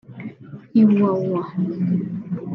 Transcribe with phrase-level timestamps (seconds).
[0.81, 1.41] Iwawa